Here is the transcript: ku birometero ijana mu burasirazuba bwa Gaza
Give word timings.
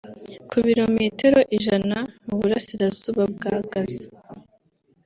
ku 0.49 0.57
birometero 0.65 1.39
ijana 1.57 1.97
mu 2.25 2.33
burasirazuba 2.39 3.23
bwa 3.33 3.53
Gaza 3.71 4.07